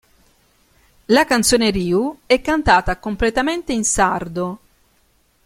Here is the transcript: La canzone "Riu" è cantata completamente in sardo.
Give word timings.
La 1.05 1.25
canzone 1.25 1.69
"Riu" 1.69 2.21
è 2.25 2.41
cantata 2.41 2.97
completamente 2.97 3.71
in 3.71 3.83
sardo. 3.83 4.59